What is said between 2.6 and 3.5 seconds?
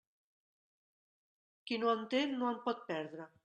pot perdre.